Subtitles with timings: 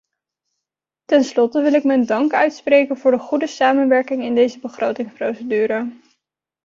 [1.05, 5.91] Ten slotte wil ik mijn dank uitspreken voor de goede samenwerking in deze begrotingsprocedure.